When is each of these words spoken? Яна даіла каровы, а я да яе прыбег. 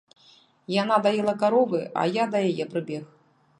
Яна 0.75 0.95
даіла 1.07 1.35
каровы, 1.45 1.83
а 2.03 2.09
я 2.21 2.27
да 2.35 2.43
яе 2.51 2.69
прыбег. 2.75 3.05